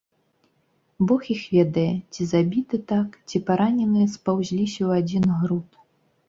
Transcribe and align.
Бог 1.09 1.27
іх 1.35 1.43
ведае, 1.57 1.91
ці 2.13 2.21
забіты 2.31 2.79
так, 2.93 3.09
ці 3.29 3.43
параненыя 3.51 4.07
спаўзліся 4.15 4.75
ў 4.87 4.91
адзін 5.05 5.25
груд. 5.45 5.69